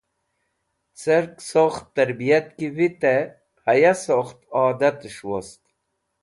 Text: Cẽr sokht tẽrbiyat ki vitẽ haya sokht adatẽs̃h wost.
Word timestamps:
Cẽr 0.99 1.25
sokht 1.49 1.85
tẽrbiyat 1.95 2.47
ki 2.57 2.67
vitẽ 2.75 3.31
haya 3.63 3.93
sokht 4.05 4.39
adatẽs̃h 4.63 5.21
wost. 5.29 5.61